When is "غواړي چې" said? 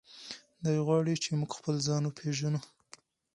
0.85-1.29